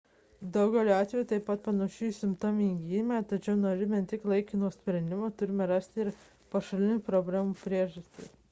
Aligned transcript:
daugeliu 0.53 0.93
atvejų 0.93 1.25
tai 1.31 1.37
panašu 1.65 2.07
į 2.07 2.15
simptominį 2.19 2.69
gydymą 2.87 3.19
tačiau 3.33 3.57
norėdami 3.59 3.99
ne 4.07 4.09
tik 4.13 4.25
laikino 4.33 4.73
sprendimo 4.77 5.31
turime 5.43 5.71
rasti 5.73 6.05
ir 6.05 6.11
pašalinti 6.57 7.09
problemų 7.13 7.59
priežastis 7.67 8.39